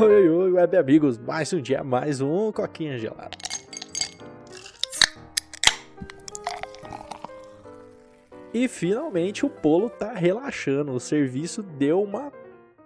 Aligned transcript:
Oi, 0.00 0.28
oi, 0.28 0.52
web 0.52 0.76
amigos, 0.76 1.18
mais 1.18 1.52
um 1.52 1.60
dia, 1.60 1.82
mais 1.82 2.20
um 2.20 2.52
coquinha 2.52 2.96
gelada. 2.96 3.36
E 8.54 8.68
finalmente 8.68 9.44
o 9.44 9.50
Polo 9.50 9.90
tá 9.90 10.12
relaxando, 10.12 10.92
o 10.92 11.00
serviço 11.00 11.64
deu 11.64 12.00
uma 12.00 12.32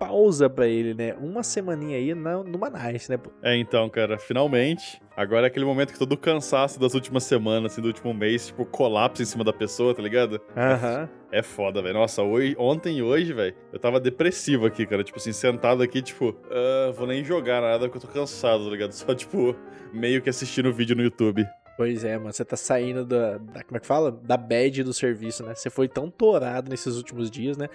pausa 0.07 0.48
pra 0.50 0.66
ele, 0.66 0.95
né? 0.95 1.14
Uma 1.21 1.43
semaninha 1.43 1.96
aí 1.96 2.14
na, 2.14 2.43
numa 2.43 2.69
nice, 2.71 3.11
né? 3.11 3.19
É, 3.43 3.57
então, 3.57 3.89
cara, 3.89 4.19
finalmente. 4.19 5.01
Agora 5.16 5.46
é 5.46 5.48
aquele 5.48 5.64
momento 5.64 5.93
que 5.93 5.98
todo 5.98 6.12
o 6.12 6.16
cansaço 6.16 6.80
das 6.80 6.95
últimas 6.95 7.25
semanas, 7.25 7.73
assim, 7.73 7.82
do 7.82 7.89
último 7.89 8.12
mês, 8.15 8.46
tipo, 8.46 8.65
colapsa 8.65 9.23
em 9.23 9.27
cima 9.27 9.45
da 9.45 9.52
pessoa, 9.52 9.95
tá 9.95 10.02
ligado? 10.02 10.41
Aham. 10.57 11.09
É 11.30 11.43
foda, 11.43 11.80
velho. 11.83 11.95
Nossa, 11.95 12.23
hoje, 12.23 12.55
ontem 12.59 12.98
e 12.98 13.02
hoje, 13.02 13.33
velho, 13.33 13.55
eu 13.73 13.78
tava 13.78 14.01
depressivo 14.01 14.66
aqui, 14.66 14.87
cara. 14.87 15.05
Tipo 15.05 15.19
assim, 15.19 15.33
sentado 15.33 15.83
aqui, 15.83 16.01
tipo, 16.03 16.34
ah, 16.50 16.91
vou 16.92 17.06
nem 17.06 17.23
jogar 17.25 17.61
nada 17.61 17.89
porque 17.89 17.98
eu 18.05 18.09
tô 18.09 18.09
cansado, 18.09 18.64
tá 18.64 18.70
ligado? 18.70 18.92
Só, 18.92 19.14
tipo, 19.14 19.55
meio 19.92 20.20
que 20.23 20.30
assistindo 20.30 20.73
vídeo 20.73 20.97
no 20.97 21.03
YouTube. 21.03 21.47
Pois 21.77 22.05
é, 22.05 22.19
mano, 22.19 22.33
você 22.33 22.45
tá 22.45 22.55
saindo 22.56 23.05
da, 23.05 23.39
da- 23.39 23.64
Como 23.64 23.77
é 23.77 23.80
que 23.80 23.87
fala? 23.87 24.12
Da 24.12 24.37
bad 24.37 24.83
do 24.83 24.92
serviço, 24.92 25.42
né? 25.42 25.55
Você 25.55 25.70
foi 25.70 25.89
tão 25.89 26.11
torado 26.11 26.70
nesses 26.70 26.97
últimos 26.97 27.30
dias, 27.30 27.56
né? 27.56 27.69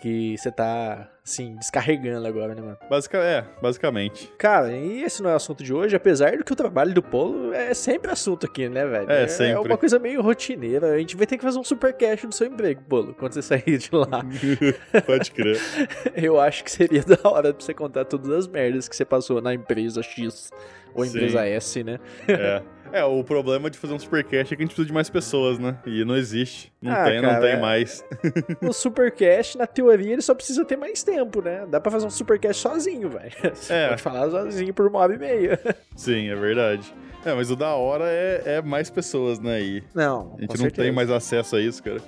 Que 0.00 0.34
você 0.38 0.50
tá, 0.50 1.10
assim, 1.22 1.56
descarregando 1.56 2.26
agora, 2.26 2.54
né, 2.54 2.62
mano? 2.62 2.78
Basica 2.88 3.18
é, 3.18 3.44
basicamente. 3.60 4.32
Cara, 4.38 4.72
e 4.72 5.02
esse 5.02 5.22
não 5.22 5.28
é 5.28 5.34
o 5.34 5.36
assunto 5.36 5.62
de 5.62 5.74
hoje, 5.74 5.94
apesar 5.94 6.38
do 6.38 6.44
que 6.44 6.52
o 6.52 6.56
trabalho 6.56 6.94
do 6.94 7.02
Polo 7.02 7.52
é 7.52 7.74
sempre 7.74 8.10
assunto 8.10 8.46
aqui, 8.46 8.66
né, 8.68 8.86
velho? 8.86 9.10
É, 9.10 9.24
É 9.24 9.28
sempre. 9.28 9.68
uma 9.68 9.76
coisa 9.76 9.98
meio 9.98 10.22
rotineira. 10.22 10.94
A 10.94 10.98
gente 10.98 11.16
vai 11.16 11.26
ter 11.26 11.36
que 11.36 11.44
fazer 11.44 11.58
um 11.58 11.64
supercast 11.64 12.26
do 12.26 12.34
seu 12.34 12.46
emprego, 12.46 12.80
Polo, 12.88 13.12
quando 13.14 13.34
você 13.34 13.42
sair 13.60 13.76
de 13.76 13.90
lá. 13.92 14.24
Pode 15.04 15.30
crer. 15.32 15.58
Eu 16.16 16.40
acho 16.40 16.64
que 16.64 16.70
seria 16.70 17.02
da 17.02 17.18
hora 17.28 17.52
pra 17.52 17.62
você 17.64 17.74
contar 17.74 18.06
todas 18.06 18.30
as 18.30 18.46
merdas 18.48 18.88
que 18.88 18.96
você 18.96 19.04
passou 19.04 19.42
na 19.42 19.52
empresa 19.52 20.02
X 20.02 20.50
ou 20.94 21.04
Sim. 21.04 21.10
empresa 21.10 21.46
S, 21.46 21.84
né? 21.84 21.98
É. 22.26 22.62
É, 22.92 23.04
o 23.04 23.22
problema 23.22 23.70
de 23.70 23.78
fazer 23.78 23.94
um 23.94 23.98
supercast 23.98 24.52
é 24.52 24.56
que 24.56 24.62
a 24.62 24.64
gente 24.64 24.70
precisa 24.74 24.86
de 24.86 24.92
mais 24.92 25.08
pessoas, 25.08 25.58
né? 25.58 25.76
E 25.86 26.04
não 26.04 26.16
existe. 26.16 26.72
Não 26.82 26.92
Ah, 26.92 27.04
tem, 27.04 27.20
não 27.20 27.28
cara, 27.30 27.40
tem 27.40 27.50
é. 27.52 27.60
mais. 27.60 28.04
O 28.62 28.72
Supercast, 28.72 29.56
na 29.58 29.66
teoria, 29.66 30.12
ele 30.12 30.22
só 30.22 30.34
precisa 30.34 30.64
ter 30.64 30.76
mais 30.76 31.02
tempo, 31.02 31.40
né? 31.42 31.66
Dá 31.68 31.80
pra 31.80 31.90
fazer 31.90 32.06
um 32.06 32.10
Supercast 32.10 32.60
sozinho, 32.62 33.08
velho. 33.10 33.32
É. 33.68 33.88
pode 33.90 34.02
falar 34.02 34.30
sozinho 34.30 34.72
por 34.74 34.86
uma 34.86 34.98
hora 34.98 35.14
e 35.14 35.18
meia. 35.18 35.60
Sim, 35.96 36.28
é 36.28 36.34
verdade. 36.34 36.92
É, 37.24 37.34
mas 37.34 37.50
o 37.50 37.56
da 37.56 37.74
hora 37.74 38.04
é, 38.06 38.42
é 38.46 38.62
mais 38.62 38.88
pessoas, 38.90 39.38
né? 39.38 39.60
E 39.60 39.82
Não, 39.94 40.34
a 40.38 40.40
gente 40.40 40.58
não 40.58 40.70
tem 40.70 40.90
mais 40.90 41.10
acesso 41.10 41.56
a 41.56 41.60
isso, 41.60 41.82
cara. 41.82 42.00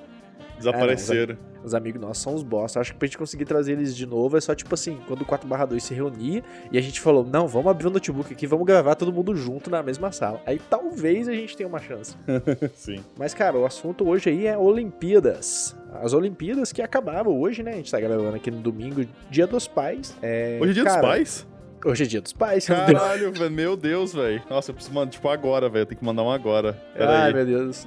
Desapareceram. 0.64 1.36
Os 1.64 1.74
amigos 1.74 2.00
nossos 2.00 2.22
são 2.22 2.34
os 2.34 2.42
bosta. 2.42 2.80
Acho 2.80 2.92
que 2.92 2.98
pra 2.98 3.06
gente 3.06 3.18
conseguir 3.18 3.44
trazer 3.44 3.72
eles 3.72 3.94
de 3.96 4.05
novo 4.05 4.36
é 4.36 4.41
só 4.41 4.55
tipo 4.55 4.74
assim, 4.74 4.98
quando 5.06 5.22
o 5.22 5.24
4/2 5.24 5.80
se 5.80 5.94
reunir 5.94 6.42
e 6.72 6.78
a 6.78 6.80
gente 6.80 7.00
falou: 7.00 7.24
"Não, 7.24 7.46
vamos 7.46 7.70
abrir 7.70 7.86
o 7.86 7.91
notebook 7.91 8.32
aqui, 8.32 8.46
vamos 8.46 8.66
gravar 8.66 8.94
todo 8.96 9.12
mundo 9.12 9.34
junto 9.36 9.70
na 9.70 9.83
mesma 9.83 10.10
sala". 10.10 10.40
Aí 10.44 10.60
talvez 10.70 11.28
a 11.28 11.33
gente 11.33 11.56
tenha 11.56 11.68
uma 11.68 11.78
chance. 11.80 12.16
Sim. 12.74 13.00
Mas 13.18 13.33
cara, 13.33 13.56
o 13.56 13.64
assunto 13.64 14.08
hoje 14.08 14.30
aí 14.30 14.46
é 14.46 14.56
Olimpíadas. 14.58 15.77
As 16.02 16.12
Olimpíadas 16.14 16.72
que 16.72 16.80
acabaram 16.83 17.38
hoje, 17.38 17.62
né? 17.62 17.72
A 17.72 17.77
gente 17.77 17.90
tá 17.90 18.00
gravando 18.00 18.34
aqui 18.34 18.50
no 18.50 18.60
domingo, 18.60 19.05
Dia 19.30 19.46
dos 19.46 19.68
Pais. 19.68 20.16
É, 20.22 20.58
Hoje 20.60 20.70
é 20.70 20.74
dia 20.74 20.84
cara, 20.84 20.96
dos 21.00 21.08
pais? 21.08 21.46
Hoje 21.84 22.05
é 22.05 22.06
Dia 22.06 22.20
dos 22.20 22.33
Pais. 22.33 22.66
Caralho, 22.66 23.33
velho. 23.33 23.50
Meu 23.50 23.77
Deus, 23.77 24.14
velho. 24.14 24.42
Nossa, 24.48 24.70
eu 24.70 24.74
preciso 24.74 24.94
mandar, 24.94 25.10
tipo, 25.10 25.28
agora, 25.28 25.68
velho. 25.68 25.84
Tem 25.84 25.98
que 25.98 26.05
mandar 26.05 26.22
um 26.22 26.30
agora. 26.30 26.72
Pera 26.94 27.10
Ai, 27.10 27.27
aí. 27.28 27.34
meu 27.34 27.44
Deus. 27.44 27.86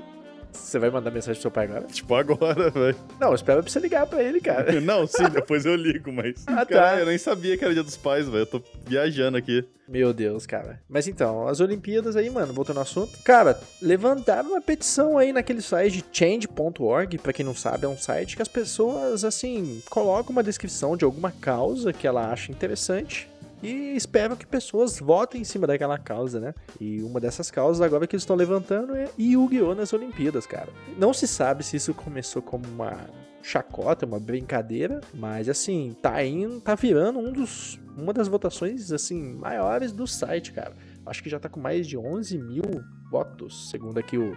Você 0.55 0.79
vai 0.79 0.89
mandar 0.89 1.11
mensagem 1.11 1.35
pro 1.35 1.41
seu 1.41 1.51
pai 1.51 1.65
agora? 1.65 1.85
Tipo, 1.87 2.15
agora, 2.15 2.69
velho. 2.71 2.97
Não, 3.19 3.33
espera 3.33 3.61
pra 3.61 3.71
você 3.71 3.79
ligar 3.79 4.05
pra 4.07 4.23
ele, 4.23 4.39
cara. 4.39 4.79
Não, 4.81 5.05
sim, 5.07 5.29
depois 5.31 5.65
eu 5.65 5.75
ligo, 5.75 6.11
mas. 6.11 6.43
Ah, 6.47 6.65
tá. 6.65 6.65
Caralho, 6.65 7.01
eu 7.01 7.05
nem 7.05 7.17
sabia 7.17 7.57
que 7.57 7.63
era 7.63 7.73
dia 7.73 7.83
dos 7.83 7.97
pais, 7.97 8.27
velho. 8.27 8.41
Eu 8.41 8.45
tô 8.45 8.61
viajando 8.85 9.37
aqui. 9.37 9.63
Meu 9.87 10.11
Deus, 10.13 10.47
cara. 10.47 10.79
Mas 10.89 11.07
então, 11.07 11.47
as 11.47 11.59
Olimpíadas 11.59 12.15
aí, 12.15 12.29
mano, 12.29 12.53
voltando 12.53 12.77
ao 12.77 12.83
assunto. 12.83 13.19
Cara, 13.23 13.59
levantaram 13.81 14.49
uma 14.49 14.61
petição 14.61 15.17
aí 15.17 15.31
naquele 15.31 15.61
site 15.61 15.97
de 15.97 16.05
change.org, 16.11 17.17
pra 17.19 17.31
quem 17.31 17.45
não 17.45 17.53
sabe, 17.53 17.85
é 17.85 17.87
um 17.87 17.97
site 17.97 18.35
que 18.35 18.41
as 18.41 18.47
pessoas, 18.47 19.23
assim, 19.23 19.81
colocam 19.89 20.31
uma 20.31 20.43
descrição 20.43 20.97
de 20.97 21.05
alguma 21.05 21.31
causa 21.31 21.93
que 21.93 22.07
ela 22.07 22.31
acha 22.31 22.51
interessante 22.51 23.29
e 23.65 23.95
esperam 23.95 24.35
que 24.35 24.45
pessoas 24.45 24.99
votem 24.99 25.41
em 25.41 25.43
cima 25.43 25.67
daquela 25.67 25.97
causa, 25.97 26.39
né? 26.39 26.53
E 26.79 27.01
uma 27.01 27.19
dessas 27.19 27.49
causas 27.49 27.81
agora 27.81 28.05
que 28.07 28.15
eles 28.15 28.23
estão 28.23 28.35
levantando 28.35 28.95
é 28.95 29.09
Yu-Gi-Oh! 29.19 29.75
nas 29.75 29.93
Olimpíadas, 29.93 30.45
cara. 30.45 30.69
Não 30.97 31.13
se 31.13 31.27
sabe 31.27 31.63
se 31.63 31.77
isso 31.77 31.93
começou 31.93 32.41
como 32.41 32.65
uma 32.67 32.97
chacota, 33.41 34.05
uma 34.05 34.19
brincadeira, 34.19 35.01
mas 35.13 35.47
assim, 35.47 35.95
tá 36.01 36.23
indo, 36.23 36.59
tá 36.59 36.73
virando 36.73 37.19
um 37.19 37.31
dos, 37.31 37.79
uma 37.95 38.11
das 38.11 38.27
votações 38.27 38.91
assim 38.91 39.35
maiores 39.35 39.91
do 39.91 40.07
site, 40.07 40.51
cara. 40.51 40.73
Acho 41.05 41.21
que 41.21 41.29
já 41.29 41.39
tá 41.39 41.47
com 41.47 41.59
mais 41.59 41.87
de 41.87 41.95
11 41.95 42.37
mil 42.39 42.63
votos, 43.11 43.69
segundo 43.69 43.99
aqui 43.99 44.17
o, 44.17 44.35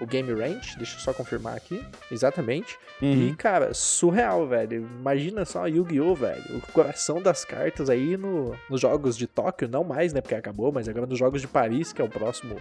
o 0.00 0.06
Game 0.06 0.32
Range. 0.32 0.76
Deixa 0.76 0.96
eu 0.96 1.00
só 1.00 1.12
confirmar 1.12 1.56
aqui. 1.56 1.84
Exatamente. 2.10 2.78
Uhum. 3.00 3.28
E, 3.28 3.36
cara, 3.36 3.72
surreal, 3.74 4.46
velho. 4.46 4.88
Imagina 4.98 5.44
só 5.44 5.66
Yu-Gi-Oh!, 5.66 6.14
velho. 6.14 6.56
O 6.56 6.60
coração 6.72 7.20
das 7.20 7.44
cartas 7.44 7.88
aí 7.90 8.16
no, 8.16 8.56
nos 8.68 8.80
jogos 8.80 9.16
de 9.16 9.26
Tóquio, 9.26 9.68
não 9.68 9.84
mais, 9.84 10.12
né? 10.12 10.20
Porque 10.20 10.34
acabou, 10.34 10.72
mas 10.72 10.88
agora 10.88 11.06
nos 11.06 11.18
jogos 11.18 11.40
de 11.40 11.48
Paris, 11.48 11.92
que 11.92 12.00
é 12.00 12.04
o 12.04 12.08
próximo 12.08 12.56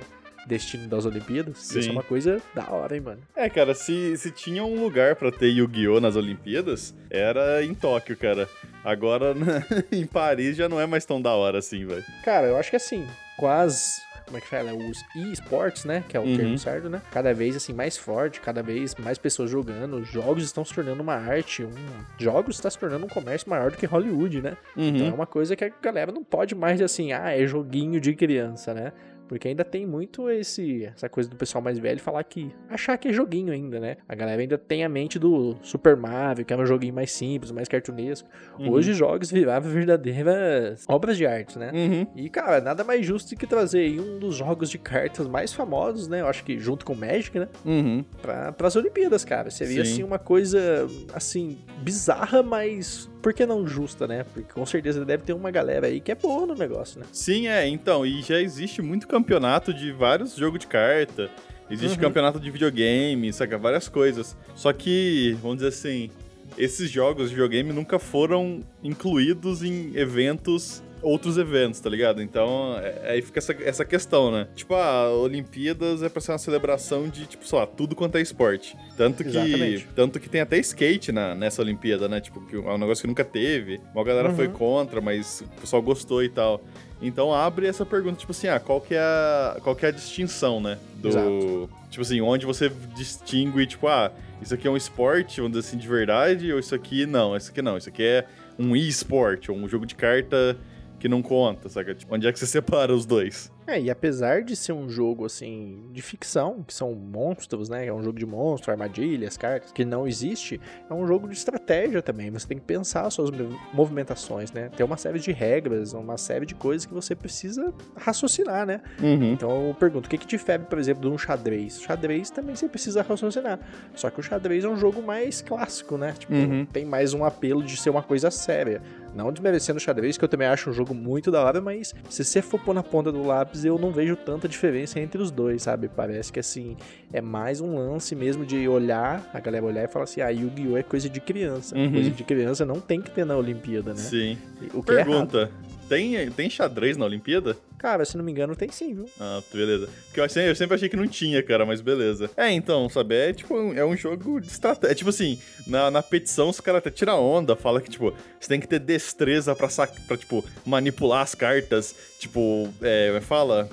destino 0.46 0.88
das 0.88 1.06
Olimpíadas. 1.06 1.62
Isso 1.64 1.80
é 1.80 1.82
Sim. 1.84 1.92
uma 1.92 2.04
coisa 2.04 2.42
da 2.54 2.70
hora, 2.72 2.96
hein, 2.96 3.02
mano. 3.02 3.22
É, 3.36 3.50
cara, 3.50 3.74
se, 3.74 4.18
se 4.18 4.32
tinha 4.32 4.64
um 4.64 4.82
lugar 4.82 5.16
pra 5.16 5.32
ter 5.32 5.48
Yu-Gi-Oh! 5.50 6.00
nas 6.00 6.16
Olimpíadas, 6.16 6.94
era 7.10 7.64
em 7.64 7.74
Tóquio, 7.74 8.18
cara. 8.18 8.50
Agora, 8.84 9.36
em 9.92 10.06
Paris, 10.06 10.56
já 10.56 10.68
não 10.68 10.80
é 10.80 10.86
mais 10.86 11.06
tão 11.06 11.22
da 11.22 11.34
hora 11.34 11.60
assim, 11.60 11.86
velho. 11.86 12.04
Cara, 12.24 12.48
eu 12.48 12.58
acho 12.58 12.70
que 12.70 12.76
assim, 12.76 13.08
com 13.38 13.48
as. 13.48 14.02
Como 14.30 14.38
é 14.38 14.42
que 14.42 14.48
fala? 14.48 14.72
Os 14.76 15.04
e-sports, 15.16 15.86
né? 15.86 16.04
Que 16.08 16.16
é 16.16 16.20
o 16.20 16.24
Uhum. 16.24 16.38
termo 16.38 16.58
certo, 16.60 16.88
né? 16.88 17.02
Cada 17.12 17.34
vez 17.34 17.56
assim 17.56 17.74
mais 17.74 17.98
forte, 17.98 18.40
cada 18.40 18.62
vez 18.62 18.94
mais 18.96 19.18
pessoas 19.18 19.50
jogando. 19.50 19.96
Os 19.98 20.08
jogos 20.08 20.44
estão 20.44 20.64
se 20.64 20.72
tornando 20.72 21.02
uma 21.02 21.16
arte. 21.16 21.64
Um... 21.64 21.74
Jogos 22.20 22.56
está 22.58 22.70
se 22.70 22.78
tornando 22.78 23.06
um 23.06 23.10
comércio 23.10 23.50
maior 23.50 23.72
do 23.72 23.78
que 23.78 23.88
Hollywood, 23.88 24.40
né? 24.42 24.56
Então 24.78 25.08
é 25.08 25.10
Uhum. 25.10 25.16
uma 25.16 25.26
coisa 25.26 25.56
que 25.56 25.64
a 25.66 25.72
galera 25.82 26.12
não 26.12 26.24
pode 26.24 26.54
mais 26.54 26.80
assim, 26.80 27.12
ah, 27.12 27.32
é 27.32 27.48
joguinho 27.48 28.00
de 28.00 28.14
criança, 28.14 28.72
né? 28.72 28.94
Porque 29.30 29.48
ainda 29.48 29.64
tem 29.64 29.86
muito 29.86 30.28
esse 30.28 30.86
essa 30.86 31.08
coisa 31.08 31.30
do 31.30 31.36
pessoal 31.36 31.64
mais 31.64 31.78
velho 31.78 32.00
falar 32.00 32.24
que 32.24 32.52
achar 32.68 32.98
que 32.98 33.10
é 33.10 33.14
joguinho 33.14 33.54
ainda, 33.54 33.80
né? 33.80 33.98
A 34.08 34.16
galera 34.16 34.42
ainda 34.42 34.58
tem 34.58 34.84
a 34.84 34.90
mente 34.90 35.20
do 35.20 35.56
Super 35.62 35.96
Mario, 35.96 36.44
que 36.44 36.52
é 36.52 36.58
um 36.58 36.66
joguinho 36.66 36.96
mais 36.96 37.12
simples, 37.12 37.52
mais 37.52 37.68
cartunesco. 37.68 38.28
Uhum. 38.58 38.72
Hoje 38.72 38.92
jogos 38.94 39.32
viraram 39.32 39.70
verdadeiras 39.70 40.84
obras 40.90 41.16
de 41.16 41.28
arte, 41.28 41.60
né? 41.60 41.72
Uhum. 41.72 42.08
E, 42.16 42.28
cara, 42.28 42.60
nada 42.60 42.84
mais 42.84 43.06
justo 43.06 43.36
do 43.36 43.38
que 43.38 43.46
trazer 43.46 43.82
aí 43.82 44.00
um 44.00 44.18
dos 44.18 44.36
jogos 44.36 44.68
de 44.68 44.80
cartas 44.80 45.28
mais 45.28 45.54
famosos, 45.54 46.08
né? 46.08 46.22
Eu 46.22 46.28
acho 46.28 46.44
que 46.44 46.58
junto 46.58 46.84
com 46.84 46.94
o 46.94 46.98
Magic, 46.98 47.38
né? 47.38 47.48
Uhum. 47.64 48.04
Pra, 48.24 48.52
pras 48.52 48.76
Olimpíadas, 48.76 49.24
cara. 49.24 49.52
Seria, 49.52 49.86
Sim. 49.86 49.92
assim, 49.92 50.04
uma 50.04 50.18
coisa, 50.18 50.88
assim, 51.14 51.60
bizarra, 51.84 52.42
mas 52.42 53.08
por 53.22 53.34
que 53.34 53.46
não 53.46 53.68
justa, 53.68 54.08
né? 54.08 54.24
Porque 54.34 54.52
com 54.54 54.66
certeza 54.66 55.04
deve 55.06 55.24
ter 55.24 55.34
uma 55.34 55.52
galera 55.52 55.88
aí 55.88 56.00
que 56.00 56.12
é 56.12 56.16
boa 56.16 56.46
no 56.46 56.56
negócio, 56.56 57.00
né? 57.00 57.06
Sim, 57.12 57.48
é, 57.48 57.68
então, 57.68 58.06
e 58.06 58.22
já 58.22 58.40
existe 58.42 58.82
muito 58.82 59.08
campeonato 59.08 59.74
de 59.74 59.92
vários 59.92 60.36
jogos 60.36 60.60
de 60.60 60.68
carta. 60.68 61.30
Existe 61.70 61.96
Uhum. 61.98 62.02
campeonato 62.04 62.40
de 62.40 62.50
videogame, 62.50 63.32
saca? 63.32 63.58
Várias 63.58 63.88
coisas. 63.88 64.36
Só 64.56 64.74
que, 64.74 65.38
vamos 65.42 65.58
dizer 65.58 65.68
assim, 65.70 66.10
esses 66.58 66.90
jogos 66.90 67.30
de 67.30 67.36
videogame 67.36 67.72
nunca 67.72 68.00
foram 68.00 68.62
incluídos 68.84 69.62
em 69.64 69.92
eventos, 69.96 70.82
outros 71.02 71.38
eventos, 71.38 71.80
tá 71.80 71.90
ligado? 71.90 72.22
Então, 72.22 72.78
é- 72.80 73.12
aí 73.12 73.22
fica 73.22 73.40
essa, 73.40 73.54
essa 73.64 73.86
questão, 73.86 74.32
né? 74.32 74.48
Tipo, 74.56 74.76
a 74.76 75.10
Olimpíadas 75.12 76.04
é 76.04 76.10
pra 76.10 76.22
ser 76.22 76.32
uma 76.32 76.38
celebração 76.38 77.08
de, 77.08 77.26
tipo, 77.26 77.46
sei 77.48 77.60
lá, 77.60 77.66
tudo 77.66 77.96
quanto 77.96 78.18
é 78.18 78.22
esporte. 78.22 78.76
Tanto 78.98 79.24
que, 79.24 79.30
Exatamente. 79.30 79.88
tanto 79.96 80.20
que 80.20 80.30
tem 80.30 80.42
até 80.42 80.58
skate 80.60 81.12
na, 81.12 81.34
nessa 81.36 81.62
Olimpíada, 81.62 82.08
né? 82.08 82.20
Tipo, 82.20 82.42
que 82.42 82.56
é 82.56 82.60
um 82.60 82.78
negócio 82.78 83.02
que 83.04 83.08
nunca 83.08 83.24
teve. 83.24 83.80
Uma 83.94 84.04
galera 84.04 84.30
Uhum. 84.30 84.36
foi 84.36 84.48
contra, 84.48 85.00
mas 85.02 85.42
o 85.42 85.62
pessoal 85.62 85.82
gostou 85.82 86.24
e 86.24 86.30
tal. 86.30 86.62
Então 87.02 87.34
abre 87.34 87.66
essa 87.66 87.86
pergunta, 87.86 88.18
tipo 88.20 88.32
assim, 88.32 88.48
ah, 88.50 88.60
qual 88.60 88.82
que 88.82 88.94
é 88.94 89.00
a, 89.00 89.58
qual 89.64 89.74
que 89.74 89.86
é 89.86 89.90
a 89.90 89.92
distinção, 89.92 90.60
né? 90.60 90.78
Do, 90.96 91.08
Exato. 91.08 91.70
tipo 91.90 92.02
assim, 92.02 92.20
onde 92.20 92.46
você 92.46 92.70
distingue, 92.94 93.66
tipo, 93.66 93.88
ah, 93.88 94.12
isso 94.42 94.54
aqui 94.54 94.68
é 94.68 94.70
um 94.70 94.76
esporte, 94.76 95.40
vamos 95.40 95.58
dizer 95.58 95.68
assim, 95.70 95.78
de 95.78 95.88
verdade, 95.88 96.52
ou 96.52 96.60
isso 96.60 96.76
aqui 96.76 97.06
não, 97.06 97.38
isso 97.38 97.52
aqui 97.52 97.62
não, 97.62 97.78
isso 97.78 97.88
aqui 97.88 98.04
é 98.04 98.26
um 98.58 98.76
e-sport, 98.76 99.48
ou 99.48 99.56
um 99.56 99.68
jogo 99.70 99.86
de 99.86 99.96
carta 99.96 100.58
que 101.00 101.08
não 101.08 101.22
conta, 101.22 101.70
saca? 101.70 101.96
Tipo, 101.96 102.14
onde 102.16 102.28
é 102.28 102.32
que 102.32 102.38
você 102.40 102.46
separa 102.48 102.94
os 102.94 103.06
dois? 103.06 103.52
É, 103.66 103.80
e 103.80 103.90
apesar 103.92 104.42
de 104.42 104.56
ser 104.56 104.74
um 104.74 104.90
jogo, 104.90 105.26
assim, 105.26 105.84
de 105.92 106.02
ficção, 106.02 106.64
que 106.64 106.74
são 106.74 106.94
monstros, 106.96 107.70
né? 107.70 107.86
É 107.86 107.94
um 107.94 108.02
jogo 108.02 108.18
de 108.18 108.26
monstro, 108.26 108.72
armadilhas, 108.72 109.38
cartas, 109.38 109.72
que 109.72 109.86
não 109.86 110.08
existe, 110.08 110.60
é 110.90 110.94
um 110.94 111.06
jogo 111.06 111.28
de 111.28 111.36
estratégia 111.36 112.02
também. 112.02 112.32
Você 112.32 112.48
tem 112.48 112.58
que 112.58 112.64
pensar 112.66 113.06
as 113.06 113.14
suas 113.14 113.30
movimentações, 113.72 114.52
né? 114.52 114.70
Tem 114.76 114.84
uma 114.86 114.98
série 114.98 115.20
de 115.20 115.32
regras, 115.32 115.94
uma 115.94 116.18
série 116.18 116.46
de 116.48 116.56
coisas 116.56 116.86
que 116.86 116.94
você 116.94 117.16
precisa 117.16 117.72
raciocinar, 117.96 118.66
né? 118.66 118.82
Uhum. 119.02 119.34
Então 119.34 119.68
eu 119.68 119.74
pergunto, 119.76 120.08
o 120.08 120.10
que, 120.10 120.18
que 120.18 120.26
difere, 120.28 120.64
por 120.64 120.80
exemplo, 120.80 121.02
de 121.04 121.08
um 121.14 121.18
xadrez? 121.18 121.78
O 121.80 121.84
xadrez 121.84 122.30
também 122.30 122.56
você 122.56 122.68
precisa 122.68 123.02
raciocinar. 123.04 123.60
Só 123.96 124.10
que 124.10 124.20
o 124.20 124.24
xadrez 124.24 124.64
é 124.64 124.68
um 124.68 124.76
jogo 124.78 125.02
mais 125.02 125.42
clássico, 125.42 125.98
né? 125.98 126.14
Tipo, 126.18 126.34
Uhum. 126.34 126.66
tem 126.66 126.86
mais 126.86 127.14
um 127.14 127.24
apelo 127.24 127.62
de 127.64 127.78
ser 127.78 127.90
uma 127.92 128.02
coisa 128.04 128.32
séria. 128.32 128.82
Não 129.16 129.32
desmerecendo 129.32 129.78
o 129.78 129.82
xadrez, 129.82 130.18
que 130.18 130.24
eu 130.24 130.30
também 130.30 130.48
acho 130.48 130.70
um 130.70 130.74
jogo 130.74 130.94
muito 130.94 131.32
da 131.32 131.44
hora, 131.44 131.62
mas 131.62 131.94
se 132.10 132.24
você 132.24 132.42
for 132.42 132.60
pôr 132.60 132.74
na 132.74 132.84
ponta 132.84 133.12
do 133.12 133.24
lápis, 133.24 133.66
eu 133.66 133.78
não 133.78 133.92
vejo 133.92 134.16
tanta 134.16 134.48
diferença 134.48 135.00
entre 135.00 135.22
os 135.22 135.32
dois, 135.32 135.64
sabe? 135.64 135.90
Parece 135.90 136.32
que 136.32 136.40
assim, 136.40 136.78
é 137.12 137.22
mais 137.22 137.62
um 137.62 137.78
lance 137.78 138.16
mesmo 138.16 138.46
de 138.46 138.68
olhar, 138.68 139.30
a 139.34 139.40
galera 139.40 139.66
olhar 139.66 139.84
e 139.84 139.88
falar 139.88 140.04
assim: 140.04 140.22
ah, 140.22 140.30
Yu-Gi-Oh! 140.30 140.78
é 140.78 140.84
coisa 140.84 141.10
de 141.10 141.20
criança. 141.20 141.76
Uhum. 141.76 141.92
Coisa 141.92 142.10
de 142.10 142.24
criança 142.24 142.66
não 142.66 142.80
tem 142.80 143.02
que 143.02 143.12
ter 143.12 143.26
na 143.26 143.36
Olimpíada, 143.36 143.92
né? 143.92 144.00
Sim. 144.00 144.38
O 144.74 144.84
que 144.84 144.92
é. 144.92 145.04
Pergunta: 145.04 145.52
tem, 145.90 146.32
tem 146.32 146.50
xadrez 146.50 146.96
na 146.96 147.06
Olimpíada? 147.06 147.58
Cara, 147.80 148.06
se 148.06 148.16
não 148.16 148.24
me 148.24 148.32
engano, 148.32 148.56
tem 148.56 148.70
sim, 148.70 148.94
viu? 148.94 149.10
Ah, 149.20 149.42
beleza. 149.52 149.90
Porque 150.06 150.20
eu 150.20 150.30
sempre, 150.30 150.50
eu 150.52 150.56
sempre 150.56 150.76
achei 150.76 150.88
que 150.88 150.96
não 150.96 151.08
tinha, 151.08 151.42
cara, 151.42 151.66
mas 151.66 151.82
beleza. 151.82 152.30
É, 152.38 152.52
então, 152.52 152.88
sabe, 152.90 153.16
é 153.16 153.34
tipo, 153.34 153.56
é 153.74 153.84
um 153.84 153.98
jogo 153.98 154.40
de 154.40 154.48
estratégia. 154.48 154.92
É 154.92 154.96
tipo 154.96 155.10
assim, 155.10 155.40
na, 155.66 155.90
na 155.90 156.04
petição 156.04 156.50
os 156.50 156.60
caras 156.62 156.80
até 156.80 156.92
tiram 156.92 157.20
onda, 157.20 157.56
fala 157.56 157.82
que, 157.82 157.90
tipo, 157.90 158.14
você 158.40 158.48
tem 158.48 158.60
que 158.60 158.68
ter 158.68 158.80
destreza 158.80 159.56
pra, 159.56 159.68
pra 160.08 160.18
tipo, 160.18 160.46
manipular 160.66 161.22
as 161.22 161.34
cartas. 161.34 161.96
Tipo, 162.20 162.70
é, 162.82 163.16
é 163.16 163.22
fala? 163.22 163.70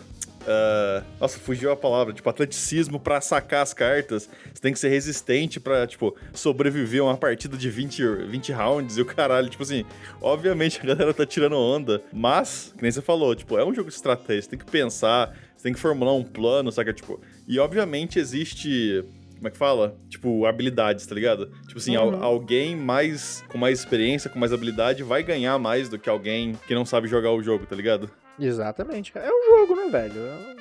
Ah, 0.47 1.03
nossa, 1.21 1.39
fugiu 1.39 1.71
a 1.73 1.77
palavra. 1.77 2.13
Tipo, 2.13 2.29
atleticismo 2.31 3.01
pra 3.01 3.21
sacar 3.21 3.63
as 3.63 3.75
cartas. 3.75 4.29
Você 4.55 4.61
tem 4.61 4.73
que 4.73 4.79
ser 4.79 4.89
resistente 4.89 5.59
pra, 5.59 5.87
tipo, 5.87 6.17
sobreviver 6.33 7.01
a 7.01 7.05
uma 7.05 7.17
partida 7.17 7.57
de 7.57 7.69
20, 7.69 8.03
20 8.29 8.53
rounds 8.53 8.97
e 8.97 9.01
o 9.01 9.05
caralho. 9.05 9.49
Tipo 9.49 9.63
assim, 9.63 9.85
obviamente 10.21 10.81
a 10.83 10.87
galera 10.87 11.13
tá 11.13 11.27
tirando 11.27 11.57
onda, 11.57 12.03
mas, 12.13 12.73
que 12.77 12.83
nem 12.83 12.91
você 12.93 13.03
falou, 13.03 13.35
tipo, 13.35 13.59
é 13.59 13.65
um 13.65 13.75
jogo 13.75 13.89
de 13.89 13.97
estratégia. 13.97 14.43
Você 14.43 14.51
tem 14.51 14.59
que 14.59 14.67
pensar, 14.71 15.37
você 15.57 15.65
tem 15.65 15.73
que 15.73 15.81
formular 15.81 16.13
um 16.15 16.23
plano, 16.23 16.71
saca? 16.71 16.93
Tipo, 16.93 17.21
e 17.49 17.59
obviamente 17.59 18.19
existe. 18.19 19.05
Como 19.37 19.49
é 19.49 19.51
que 19.51 19.59
fala? 19.59 19.95
Tipo, 20.09 20.47
habilidades, 20.47 21.07
tá 21.07 21.15
ligado? 21.15 21.51
Tipo 21.67 21.77
assim, 21.79 21.95
al- 21.95 22.09
Uhum. 22.09 22.23
alguém 22.25 22.75
mais 22.75 23.45
com 23.49 23.59
mais 23.59 23.79
experiência, 23.79 24.31
com 24.31 24.39
mais 24.39 24.51
habilidade, 24.51 25.03
vai 25.03 25.23
ganhar 25.23 25.59
mais 25.59 25.91
do 25.91 25.99
que 25.99 26.09
alguém 26.09 26.55
que 26.67 26.75
não 26.75 26.87
sabe 26.87 27.07
jogar 27.07 27.33
o 27.33 27.43
jogo, 27.43 27.67
tá 27.67 27.77
ligado? 27.77 28.11
Exatamente. 28.39 29.13
É 29.15 29.31
um 29.31 29.45
jogo, 29.51 29.77
né, 29.77 29.89
velho? 29.91 30.15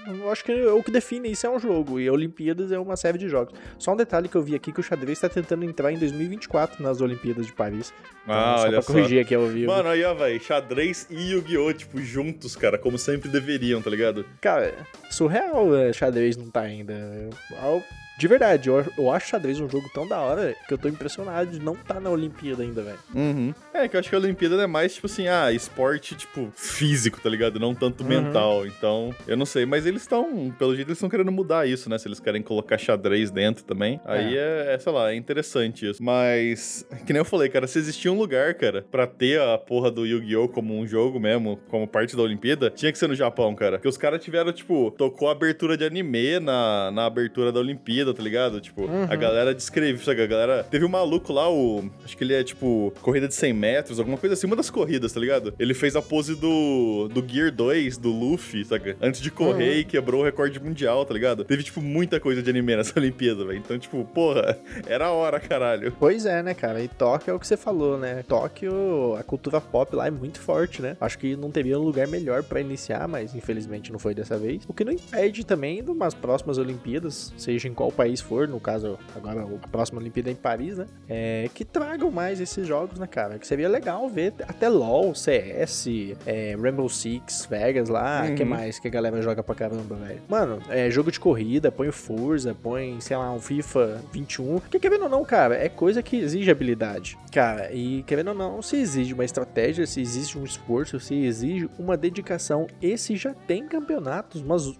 Eu, 0.07 0.31
acho 0.31 0.44
que 0.44 0.54
o 0.66 0.81
que 0.83 0.92
define 0.92 1.31
isso 1.31 1.45
é 1.45 1.50
um 1.50 1.60
jogo. 1.60 2.00
E 2.00 2.10
Olimpíadas 2.10 2.72
é 2.72 2.80
uma 2.80 2.95
série 2.95 3.18
de 3.18 3.27
jogos. 3.27 3.54
Só 3.77 3.94
um 3.94 3.95
detalhe 3.98 4.30
que 4.30 4.36
eu 4.36 4.42
vi 4.44 4.56
aqui 4.56 4.72
que 4.72 4.80
o 4.80 4.83
xadrez 4.83 5.19
tá 5.19 5.27
tentando 5.27 5.66
entrar 5.66 5.92
em 5.92 5.98
2024 5.98 6.81
nas 6.81 7.01
Olimpíadas 7.01 7.45
de 7.45 7.54
Paris. 7.54 7.94
Então, 8.24 8.36
Ah, 8.36 8.56
só 8.57 8.63
olha 8.63 8.72
pra 8.74 8.81
só. 8.81 8.94
corrigir 8.94 9.19
aqui 9.22 9.36
ao 9.36 9.45
vivo. 9.48 9.72
Mano, 9.72 9.89
aí, 9.89 10.04
ó, 10.04 10.13
velho, 10.13 10.39
xadrez 10.42 11.07
e 11.10 11.31
Yu-Gi-Oh! 11.31 11.74
tipo, 11.74 12.01
juntos, 12.01 12.56
cara, 12.56 12.77
como 12.77 12.98
sempre 12.98 13.30
deveriam, 13.30 13.81
tá 13.81 13.89
ligado? 13.89 14.25
Cara, 14.42 14.74
surreal 15.10 15.75
é, 15.75 15.92
xadrez 15.92 16.38
não 16.38 16.50
tá 16.50 16.62
ainda. 16.62 16.94
Eu- 16.94 17.83
de 18.18 18.28
verdade, 18.28 18.70
eu, 18.70 18.86
eu 18.98 19.12
acho 19.12 19.28
xadrez 19.30 19.60
um 19.60 19.70
jogo 19.70 19.90
tão 19.94 20.08
da 20.08 20.20
hora 20.20 20.56
que 20.68 20.74
eu 20.74 20.78
tô 20.78 20.88
impressionado 20.88 21.52
de 21.52 21.60
não 21.60 21.76
tá 21.76 22.00
na 22.00 22.10
Olimpíada 22.10 22.64
ainda, 22.64 22.82
velho. 22.82 23.00
Uhum. 23.14 23.54
É, 23.74 23.88
que 23.88 23.96
eu 23.96 24.00
acho 24.00 24.10
que 24.10 24.16
a 24.16 24.20
Olimpíada 24.20 24.56
é 24.62 24.68
mais, 24.68 24.94
tipo 24.96 25.08
assim, 25.08 25.28
ah, 25.28 25.52
esporte, 25.52 26.16
tipo, 26.16 26.50
físico, 26.56 27.20
tá 27.22 27.30
ligado? 27.30 27.60
Não 27.60 27.74
tanto 27.76 28.04
Uhum. 28.04 28.10
mental. 28.10 28.66
Então, 28.66 29.14
eu 29.28 29.36
não 29.36 29.46
sei. 29.46 29.66
Mas 29.66 29.86
eles 29.86 30.02
estão, 30.04 30.54
pelo 30.58 30.76
jeito, 30.76 30.88
eles 30.88 30.98
estão 30.98 31.10
querendo 31.10 31.32
mudar 31.32 31.68
isso, 31.68 31.90
né? 31.90 31.98
Se 31.98 32.08
eles 32.08 32.20
querem 32.20 32.42
colocar 32.42 32.78
xadrez 32.78 33.32
dentro 33.32 33.64
também. 33.64 34.00
Aí 34.06 34.38
é, 34.38 34.74
é, 34.74 34.80
sei 34.80 34.92
lá, 34.94 35.12
é 35.12 35.16
interessante 35.16 35.90
isso. 35.90 36.02
Mas, 36.02 36.88
que 37.06 37.12
nem 37.14 37.20
eu 37.20 37.26
falei, 37.26 37.50
cara, 37.50 37.68
se 37.68 37.78
existia 37.80 38.12
um 38.12 38.18
lugar, 38.18 38.54
cara, 38.56 38.86
pra 38.90 39.06
ter 39.08 39.40
a 39.42 39.58
porra 39.58 39.92
do 39.92 40.06
Yu-Gi-Oh! 40.06 40.48
como 40.50 40.78
um 40.78 40.88
jogo 40.88 41.20
mesmo, 41.20 41.60
como 41.70 41.88
parte 41.88 42.16
da 42.16 42.22
Olimpíada, 42.24 42.70
tinha 42.70 42.92
que 42.92 42.98
ser 42.98 43.08
no 43.08 43.16
Japão, 43.16 43.54
cara. 43.56 43.78
Porque 43.78 43.88
os 43.90 43.98
caras 43.98 44.24
tiveram, 44.24 44.52
tipo, 44.54 44.92
tocou 44.98 45.28
a 45.28 45.32
abertura 45.32 45.76
de 45.78 45.84
anime 45.86 46.40
na, 46.40 46.92
na 46.92 47.06
abertura 47.06 47.52
da 47.52 47.60
Olimpíada, 47.60 48.05
tá 48.13 48.22
ligado? 48.24 48.60
Tipo, 48.62 48.84
Uhum. 48.84 49.04
a 49.10 49.16
galera 49.16 49.54
descreve, 49.54 50.04
sabe? 50.04 50.22
A 50.22 50.28
galera. 50.28 50.63
Teve 50.63 50.86
um 50.86 50.90
maluco 50.90 51.31
lá, 51.34 51.50
o. 51.52 51.84
Acho 52.04 52.16
que 52.18 52.24
ele 52.24 52.34
é 52.34 52.44
tipo. 52.44 52.94
Corrida 53.02 53.28
de 53.28 53.34
100 53.36 53.54
metros, 53.54 54.00
alguma 54.00 54.18
coisa 54.18 54.34
assim, 54.34 54.48
uma 54.48 54.56
das 54.56 54.69
corridas, 54.69 55.12
tá 55.13 55.19
ligado? 55.19 55.54
Ele 55.60 55.74
fez 55.74 55.96
a 55.96 56.02
pose 56.02 56.36
do. 56.36 57.07
do 57.10 57.25
Gear 57.28 57.52
2, 57.52 57.98
do 57.98 58.10
Luffy, 58.12 58.63
saca? 58.66 58.96
Antes 59.02 59.22
de 59.22 59.31
correr 59.31 59.74
Uhum. 59.74 59.80
e 59.80 59.84
quebrou 59.86 60.22
o 60.22 60.24
recorde 60.24 60.60
mundial, 60.60 61.06
tá 61.06 61.13
ligado? 61.13 61.44
Teve, 61.44 61.63
tipo, 61.63 61.81
muita 61.81 62.19
coisa 62.19 62.42
de 62.42 62.50
anime 62.50 62.75
nessa 62.75 62.94
Olimpíada, 63.00 63.46
velho. 63.46 63.57
Então, 63.60 63.78
tipo, 63.80 64.04
porra, 64.06 64.58
era 64.88 65.06
a 65.08 65.12
hora, 65.12 65.40
caralho. 65.40 65.94
Pois 66.00 66.25
é, 66.25 66.42
né, 66.44 66.54
cara? 66.54 66.81
E 66.81 66.88
Tóquio 66.88 67.31
é 67.31 67.34
o 67.34 67.40
que 67.40 67.48
você 67.48 67.58
falou, 67.58 67.98
né? 67.98 68.24
Tóquio, 68.28 69.16
a 69.18 69.24
cultura 69.24 69.60
pop 69.60 69.96
lá 69.96 70.08
é 70.08 70.12
muito 70.12 70.40
forte, 70.40 70.81
né? 70.81 70.96
Acho 71.00 71.18
que 71.18 71.36
não 71.36 71.50
teria 71.51 71.80
um 71.80 71.84
lugar 71.84 72.08
melhor 72.08 72.44
pra 72.44 72.60
iniciar, 72.62 73.08
mas 73.08 73.34
infelizmente 73.36 73.92
não 73.92 74.00
foi 74.00 74.13
dessa 74.13 74.38
vez. 74.38 74.63
O 74.68 74.74
que 74.74 74.84
não 74.84 74.92
impede 74.92 75.46
também 75.46 75.84
de 75.84 75.90
umas 75.92 76.13
próximas 76.13 76.58
Olimpíadas, 76.58 77.34
seja 77.38 77.68
em 77.68 77.74
qual 77.74 77.92
país 77.96 78.22
for, 78.22 78.48
no 78.48 78.60
caso, 78.60 78.98
agora 79.16 79.42
a 79.64 79.68
próxima 79.68 80.00
Olimpíada 80.00 80.30
é 80.30 80.34
em 80.34 80.36
Paris, 80.36 80.78
né? 80.78 80.86
É, 81.10 81.50
que 81.54 81.64
tragam 81.66 82.12
mais 82.12 82.40
esses 82.40 82.68
jogos, 82.68 83.00
né, 83.00 83.08
cara? 83.08 83.40
Que 83.40 83.48
seria 83.48 83.68
legal 83.70 84.08
ver 84.10 84.34
até 84.48 84.68
LoL, 84.70 85.14
CS, 85.16 85.88
é, 86.26 86.56
Rainbow 86.60 86.90
Six, 86.90 87.48
Vegas 87.50 87.90
lá, 87.90 88.26
Uhum. 88.28 88.36
que 88.36 88.44
mais 88.46 88.80
que 88.80 88.88
a 88.88 88.92
galera 88.92 89.22
joga 89.22 89.42
pra 89.44 89.56
caramba, 89.56 89.96
velho? 89.96 90.22
Mano, 90.28 90.60
é 90.70 90.90
jogo 90.90 91.12
de 91.12 91.20
corrida, 91.20 91.72
põe 91.72 91.88
o 91.88 91.94
Forza, 91.94 92.56
põe, 92.62 93.00
sei 93.02 93.16
lá, 93.18 93.32
um 93.32 93.40
FIFA 93.40 94.02
21. 94.12 94.60
Porque 94.60 94.80
querendo 94.80 95.04
ou 95.04 95.10
não, 95.10 95.24
cara, 95.24 95.56
é 95.56 95.70
coisa 95.70 96.02
que 96.04 96.18
exige 96.18 96.50
habilidade. 96.52 97.18
Cara, 97.32 97.72
e 97.74 98.04
querendo 98.04 98.30
ou 98.30 98.34
não, 98.34 98.62
se 98.62 98.78
exige 98.78 99.14
uma 99.14 99.26
estratégia, 99.26 99.86
se 99.86 100.02
exige 100.02 100.38
um 100.38 100.44
esforço, 100.44 101.00
se 101.00 101.16
exige 101.16 101.70
uma 101.78 101.98
dedicação. 101.98 102.68
Esse 102.82 103.16
já 103.16 103.34
tem 103.34 103.68
campeonatos, 103.68 104.42
mas 104.42 104.74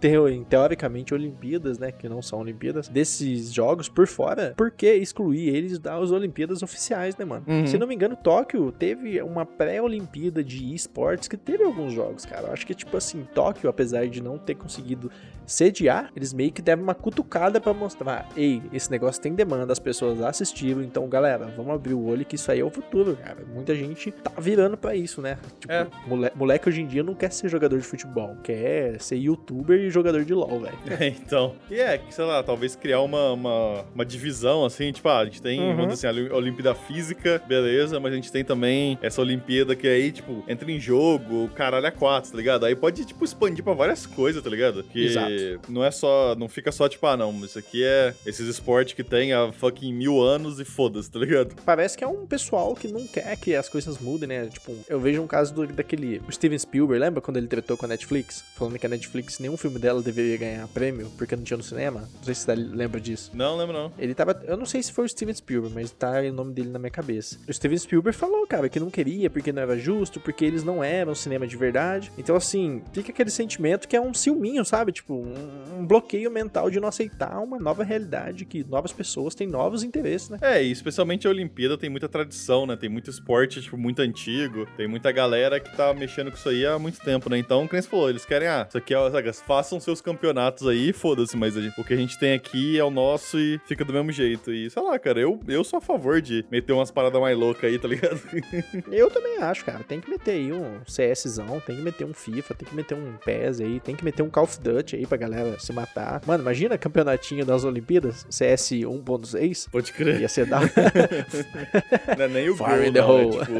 teo- 0.00 0.44
teoricamente 0.44 1.14
Olimpíadas, 1.14 1.78
né, 1.78 1.92
que 1.92 2.08
não 2.08 2.20
são 2.22 2.40
Olimpíadas, 2.40 2.88
desses 2.88 3.52
jogos 3.52 3.88
por 3.88 4.06
fora, 4.06 4.54
por 4.56 4.70
que 4.70 4.92
excluir 4.94 5.48
eles 5.54 5.78
das 5.78 6.10
Olimpíadas 6.10 6.62
oficiais, 6.62 7.16
né, 7.16 7.24
mano? 7.24 7.44
Uhum. 7.46 7.66
Se 7.66 7.78
não 7.78 7.86
me 7.86 7.94
engano, 7.94 8.16
Tóquio 8.16 8.70
teve 8.72 9.20
uma 9.22 9.44
pré-Olimpíada 9.46 10.42
de 10.42 10.74
esportes 10.74 11.28
que 11.28 11.36
teve 11.36 11.64
alguns 11.64 11.92
jogos, 11.92 12.24
cara. 12.24 12.48
Eu 12.48 12.52
acho 12.52 12.66
que, 12.66 12.74
tipo 12.74 12.96
assim, 12.96 13.26
Tóquio, 13.34 13.68
apesar 13.68 14.06
de 14.08 14.22
não 14.22 14.38
ter 14.38 14.54
conseguido 14.54 15.10
sediar, 15.52 16.10
eles 16.16 16.32
meio 16.32 16.50
que 16.52 16.62
deram 16.62 16.82
uma 16.82 16.94
cutucada 16.94 17.60
pra 17.60 17.72
mostrar, 17.74 18.28
ei, 18.36 18.62
esse 18.72 18.90
negócio 18.90 19.20
tem 19.20 19.34
demanda, 19.34 19.72
as 19.72 19.78
pessoas 19.78 20.20
assistiram, 20.22 20.82
então, 20.82 21.08
galera, 21.08 21.46
vamos 21.56 21.74
abrir 21.74 21.94
o 21.94 22.04
olho 22.06 22.24
que 22.24 22.36
isso 22.36 22.50
aí 22.50 22.60
é 22.60 22.64
o 22.64 22.70
futuro, 22.70 23.16
cara. 23.16 23.38
Muita 23.52 23.74
gente 23.74 24.10
tá 24.10 24.32
virando 24.38 24.76
pra 24.76 24.94
isso, 24.94 25.20
né? 25.20 25.38
Tipo, 25.60 25.72
É. 25.72 25.86
mole- 26.06 26.32
moleque 26.34 26.68
hoje 26.68 26.80
em 26.82 26.86
dia 26.86 27.02
não 27.02 27.14
quer 27.14 27.30
ser 27.32 27.48
jogador 27.48 27.78
de 27.78 27.84
futebol, 27.84 28.36
quer 28.42 29.00
ser 29.00 29.16
youtuber 29.16 29.78
e 29.78 29.90
jogador 29.90 30.24
de 30.24 30.32
LoL, 30.34 30.60
velho. 30.60 30.78
É, 30.98 31.06
então. 31.08 31.54
E 31.70 31.78
é, 31.78 31.98
que, 31.98 32.12
sei 32.14 32.24
lá, 32.24 32.42
talvez 32.42 32.74
criar 32.74 33.00
uma, 33.00 33.32
uma, 33.32 33.84
uma 33.94 34.04
divisão, 34.04 34.64
assim, 34.64 34.90
tipo, 34.92 35.08
ah, 35.08 35.18
a 35.20 35.24
gente 35.24 35.42
tem, 35.42 35.60
Uhum. 35.60 35.76
vamos 35.76 35.94
dizer 35.94 36.08
assim, 36.08 36.28
a 36.30 36.34
Olimpíada 36.36 36.74
Física, 36.74 37.42
beleza, 37.46 38.00
mas 38.00 38.12
a 38.12 38.16
gente 38.16 38.32
tem 38.32 38.44
também 38.44 38.98
essa 39.02 39.20
Olimpíada 39.20 39.76
que 39.76 39.86
aí, 39.86 40.10
tipo, 40.12 40.42
entra 40.48 40.70
em 40.70 40.80
jogo, 40.80 41.48
caralho, 41.54 41.86
a 41.86 41.90
quatro, 41.90 42.30
tá 42.30 42.36
ligado? 42.36 42.64
Aí 42.64 42.74
pode, 42.74 43.04
tipo, 43.04 43.24
expandir 43.24 43.62
pra 43.64 43.74
várias 43.74 44.06
coisas, 44.06 44.42
tá 44.42 44.48
ligado? 44.50 44.82
Que 44.84 45.04
Exato. 45.06 45.30
Não 45.68 45.84
é 45.84 45.90
só, 45.90 46.34
não 46.34 46.48
fica 46.48 46.72
só, 46.72 46.88
tipo, 46.88 47.06
ah, 47.06 47.16
não, 47.16 47.32
isso 47.44 47.58
aqui 47.58 47.84
é 47.84 48.14
esses 48.26 48.46
esportes 48.46 48.94
que 48.94 49.04
tem 49.04 49.32
há 49.32 49.52
fucking 49.52 49.92
mil 49.92 50.22
anos 50.22 50.60
e 50.60 50.64
foda-se, 50.64 51.10
tá 51.10 51.18
ligado? 51.18 51.54
Parece 51.64 51.96
que 51.96 52.04
é 52.04 52.08
um 52.08 52.26
pessoal 52.26 52.74
que 52.74 52.88
não 52.88 53.06
quer 53.06 53.36
que 53.36 53.54
as 53.54 53.68
coisas 53.68 53.98
mudem, 53.98 54.28
né? 54.28 54.46
Tipo, 54.46 54.76
eu 54.88 55.00
vejo 55.00 55.22
um 55.22 55.26
caso 55.26 55.54
do, 55.54 55.66
daquele 55.66 56.20
o 56.28 56.32
Steven 56.32 56.58
Spielberg, 56.58 57.00
lembra 57.00 57.20
quando 57.20 57.36
ele 57.36 57.46
tretou 57.46 57.76
com 57.76 57.86
a 57.86 57.88
Netflix? 57.88 58.44
Falando 58.56 58.78
que 58.78 58.86
a 58.86 58.88
Netflix, 58.88 59.38
nenhum 59.38 59.56
filme 59.56 59.78
dela 59.78 60.02
deveria 60.02 60.36
ganhar 60.36 60.68
prêmio 60.68 61.10
porque 61.16 61.36
não 61.36 61.44
tinha 61.44 61.56
no 61.56 61.62
cinema. 61.62 62.00
Não 62.00 62.24
sei 62.24 62.34
se 62.34 62.42
você 62.42 62.54
lembra 62.54 63.00
disso. 63.00 63.30
Não, 63.34 63.56
lembro 63.56 63.72
não. 63.72 63.92
Ele 63.98 64.14
tava. 64.14 64.42
Eu 64.46 64.56
não 64.56 64.66
sei 64.66 64.82
se 64.82 64.92
foi 64.92 65.04
o 65.04 65.08
Steven 65.08 65.34
Spielberg, 65.34 65.74
mas 65.74 65.90
tá 65.90 66.20
o 66.20 66.32
nome 66.32 66.52
dele 66.52 66.68
na 66.68 66.78
minha 66.78 66.90
cabeça. 66.90 67.38
O 67.48 67.52
Steven 67.52 67.78
Spielberg 67.78 68.16
falou, 68.16 68.46
cara, 68.46 68.68
que 68.68 68.80
não 68.80 68.90
queria, 68.90 69.30
porque 69.30 69.52
não 69.52 69.62
era 69.62 69.78
justo, 69.78 70.20
porque 70.20 70.44
eles 70.44 70.64
não 70.64 70.82
eram 70.82 71.14
cinema 71.14 71.46
de 71.46 71.56
verdade. 71.56 72.12
Então, 72.16 72.36
assim, 72.36 72.82
fica 72.92 73.10
aquele 73.10 73.30
sentimento 73.30 73.88
que 73.88 73.96
é 73.96 74.00
um 74.00 74.14
ciúminho, 74.14 74.64
sabe? 74.64 74.92
Tipo, 74.92 75.14
um, 75.22 75.80
um 75.80 75.86
bloqueio 75.86 76.30
mental 76.30 76.70
de 76.70 76.80
não 76.80 76.88
aceitar 76.88 77.38
uma 77.40 77.58
nova 77.58 77.84
realidade, 77.84 78.44
que 78.44 78.64
novas 78.64 78.92
pessoas 78.92 79.34
têm 79.34 79.46
novos 79.46 79.82
interesses, 79.82 80.30
né? 80.30 80.38
É, 80.40 80.62
e 80.62 80.70
especialmente 80.70 81.26
a 81.26 81.30
Olimpíada 81.30 81.78
tem 81.78 81.90
muita 81.90 82.08
tradição, 82.08 82.66
né? 82.66 82.76
Tem 82.76 82.88
muito 82.88 83.10
esporte, 83.10 83.62
tipo, 83.62 83.76
muito 83.76 84.00
antigo. 84.00 84.66
Tem 84.76 84.86
muita 84.86 85.12
galera 85.12 85.60
que 85.60 85.74
tá 85.76 85.92
mexendo 85.94 86.30
com 86.30 86.36
isso 86.36 86.48
aí 86.48 86.66
há 86.66 86.78
muito 86.78 87.00
tempo, 87.00 87.30
né? 87.30 87.38
Então, 87.38 87.66
como 87.66 87.82
você 87.82 87.88
falou, 87.88 88.10
eles 88.10 88.24
querem, 88.24 88.48
ah, 88.48 88.66
isso 88.68 88.78
aqui 88.78 88.94
é, 88.94 89.10
sabe, 89.10 89.32
façam 89.32 89.80
seus 89.80 90.00
campeonatos 90.00 90.66
aí, 90.66 90.92
foda-se, 90.92 91.36
mas 91.36 91.54
o 91.56 91.84
que 91.84 91.94
a 91.94 91.96
gente 91.96 92.18
tem 92.18 92.34
aqui 92.34 92.78
é 92.78 92.84
o 92.84 92.90
nosso 92.90 93.38
e 93.38 93.60
fica 93.66 93.84
do 93.84 93.92
mesmo 93.92 94.12
jeito. 94.12 94.52
E, 94.52 94.70
sei 94.70 94.82
lá, 94.82 94.98
cara, 94.98 95.20
eu, 95.20 95.38
eu 95.46 95.64
sou 95.64 95.78
a 95.78 95.80
favor 95.80 96.20
de 96.20 96.44
meter 96.50 96.72
umas 96.72 96.90
paradas 96.90 97.20
mais 97.20 97.36
loucas 97.36 97.70
aí, 97.70 97.78
tá 97.78 97.88
ligado? 97.88 98.20
eu 98.90 99.10
também 99.10 99.38
acho, 99.38 99.64
cara. 99.64 99.84
Tem 99.84 100.00
que 100.00 100.10
meter 100.10 100.32
aí 100.32 100.52
um 100.52 100.80
CSzão, 100.80 101.60
tem 101.60 101.76
que 101.76 101.82
meter 101.82 102.04
um 102.04 102.12
FIFA, 102.12 102.54
tem 102.54 102.68
que 102.68 102.74
meter 102.74 102.94
um 102.94 103.16
PES 103.24 103.60
aí, 103.60 103.80
tem 103.80 103.94
que 103.94 104.04
meter 104.04 104.22
um 104.22 104.30
Call 104.30 104.44
of 104.44 104.60
Duty 104.60 104.96
aí 104.96 105.06
pra 105.12 105.18
galera 105.18 105.58
se 105.58 105.72
matar. 105.72 106.22
Mano, 106.26 106.42
imagina 106.42 106.78
campeonatinho 106.78 107.44
das 107.44 107.64
Olimpíadas, 107.64 108.26
CS 108.30 108.70
1.6. 108.70 109.68
Pode 109.70 109.92
crer. 109.92 110.22
Ia 110.22 110.28
ser 110.28 110.46
da... 110.46 110.60
não 112.16 112.24
é 112.24 112.28
nem 112.28 112.48
o 112.48 112.56
Fire 112.56 112.90
Go, 112.90 112.98
não, 112.98 113.18
é, 113.18 113.44
tipo, 113.44 113.52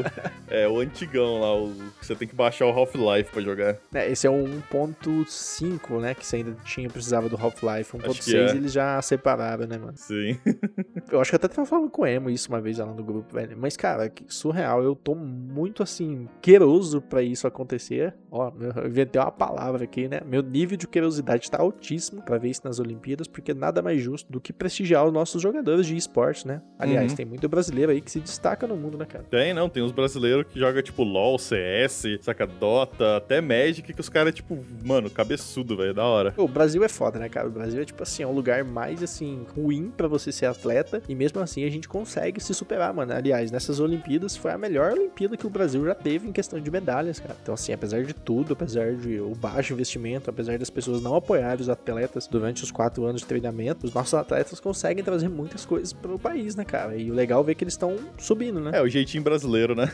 é 0.49 0.67
o 0.67 0.79
antigão 0.79 1.39
lá, 1.39 1.55
o, 1.55 1.71
você 2.01 2.15
tem 2.15 2.27
que 2.27 2.35
baixar 2.35 2.65
o 2.65 2.69
Half-Life 2.69 3.31
pra 3.31 3.41
jogar. 3.41 3.77
É, 3.93 4.11
esse 4.11 4.25
é 4.25 4.29
o 4.31 4.33
1.5, 4.33 5.99
né, 6.01 6.15
que 6.15 6.25
você 6.25 6.37
ainda 6.37 6.55
tinha, 6.65 6.89
precisava 6.89 7.29
do 7.29 7.35
Half-Life. 7.35 7.95
1.6 7.97 8.33
é. 8.33 8.55
eles 8.55 8.71
já 8.71 8.99
separaram, 9.01 9.67
né, 9.67 9.77
mano? 9.77 9.93
Sim. 9.95 10.39
eu 11.11 11.21
acho 11.21 11.29
que 11.29 11.35
até 11.35 11.47
tava 11.47 11.67
falando 11.67 11.91
com 11.91 12.01
o 12.01 12.07
Emo 12.07 12.31
isso 12.31 12.49
uma 12.49 12.61
vez 12.61 12.79
lá 12.79 12.87
no 12.87 13.03
grupo, 13.03 13.31
velho. 13.35 13.55
Mas, 13.59 13.77
cara, 13.77 14.09
que 14.09 14.25
surreal. 14.27 14.81
Eu 14.81 14.95
tô 14.95 15.13
muito, 15.13 15.83
assim, 15.83 16.27
queiroso 16.41 16.99
pra 16.99 17.21
isso 17.21 17.45
acontecer. 17.45 18.15
Ó, 18.31 18.51
eu 18.59 18.87
inventei 18.87 19.21
uma 19.21 19.31
palavra 19.31 19.83
aqui, 19.83 20.07
né? 20.07 20.21
Meu 20.25 20.41
nível 20.41 20.75
de 20.77 20.87
curiosidade 20.87 21.42
tá 21.49 21.61
altíssimo 21.61 22.21
pra 22.21 22.37
ver 22.37 22.49
isso 22.49 22.61
nas 22.63 22.79
Olimpíadas, 22.79 23.27
porque 23.27 23.53
nada 23.53 23.81
mais 23.81 24.01
justo 24.01 24.31
do 24.31 24.39
que 24.39 24.53
prestigiar 24.53 25.05
os 25.05 25.13
nossos 25.13 25.41
jogadores 25.41 25.85
de 25.85 25.95
esporte, 25.95 26.47
né? 26.47 26.61
Aliás, 26.77 27.11
uhum. 27.11 27.17
tem 27.17 27.25
muito 27.25 27.47
brasileiro 27.47 27.91
aí 27.91 28.01
que 28.01 28.11
se 28.11 28.19
destaca 28.19 28.67
no 28.67 28.75
mundo, 28.75 28.97
né, 28.97 29.05
cara? 29.05 29.23
Tem, 29.29 29.53
não. 29.53 29.69
Tem 29.69 29.83
uns 29.83 29.91
brasileiros 29.91 30.45
que 30.47 30.59
jogam, 30.59 30.81
tipo, 30.81 31.03
LOL, 31.03 31.37
CS, 31.37 32.03
saca 32.21 32.45
Dota, 32.45 33.17
até 33.17 33.41
Magic, 33.41 33.93
que 33.93 34.01
os 34.01 34.09
caras, 34.09 34.33
tipo, 34.33 34.57
mano, 34.83 35.09
cabeçudo, 35.09 35.77
velho, 35.77 35.93
da 35.93 36.05
hora. 36.05 36.33
O 36.37 36.47
Brasil 36.47 36.83
é 36.83 36.89
foda, 36.89 37.19
né, 37.19 37.29
cara? 37.29 37.47
O 37.47 37.51
Brasil 37.51 37.81
é, 37.81 37.85
tipo 37.85 38.01
assim, 38.03 38.23
é 38.23 38.27
um 38.27 38.33
lugar 38.33 38.63
mais, 38.63 39.01
assim, 39.03 39.45
ruim 39.55 39.91
para 39.95 40.07
você 40.07 40.31
ser 40.31 40.45
atleta, 40.45 41.01
e 41.07 41.15
mesmo 41.15 41.39
assim 41.39 41.63
a 41.63 41.69
gente 41.69 41.87
consegue 41.87 42.41
se 42.41 42.53
superar, 42.53 42.93
mano. 42.93 43.13
Aliás, 43.13 43.51
nessas 43.51 43.79
Olimpíadas 43.79 44.35
foi 44.35 44.51
a 44.51 44.57
melhor 44.57 44.93
Olimpíada 44.93 45.37
que 45.37 45.47
o 45.47 45.49
Brasil 45.49 45.85
já 45.85 45.95
teve 45.95 46.27
em 46.27 46.31
questão 46.31 46.59
de 46.59 46.71
medalhas, 46.71 47.19
cara. 47.19 47.35
Então, 47.41 47.53
assim, 47.53 47.73
apesar 47.73 48.03
de 48.03 48.13
tudo, 48.13 48.53
apesar 48.53 48.95
de 48.95 49.19
o 49.19 49.35
baixo 49.35 49.73
investimento, 49.73 50.29
apesar 50.29 50.57
das 50.57 50.69
pessoas 50.69 51.01
não 51.01 51.15
apoiarem 51.15 51.32
os 51.59 51.69
atletas 51.69 52.27
durante 52.27 52.63
os 52.63 52.71
quatro 52.71 53.05
anos 53.05 53.21
de 53.21 53.27
treinamento, 53.27 53.85
os 53.85 53.93
nossos 53.93 54.13
atletas 54.13 54.59
conseguem 54.59 55.03
trazer 55.03 55.29
muitas 55.29 55.65
coisas 55.65 55.93
pro 55.93 56.19
país, 56.19 56.55
né, 56.55 56.63
cara? 56.63 56.95
E 56.95 57.09
o 57.09 57.13
legal 57.13 57.41
é 57.41 57.43
ver 57.43 57.55
que 57.55 57.63
eles 57.63 57.73
estão 57.73 57.97
subindo, 58.17 58.59
né? 58.59 58.71
É, 58.73 58.81
o 58.81 58.87
jeitinho 58.87 59.23
brasileiro, 59.23 59.75
né? 59.75 59.91